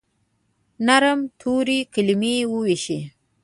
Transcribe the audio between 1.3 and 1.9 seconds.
توري،